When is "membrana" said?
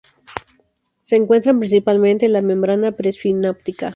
2.41-2.91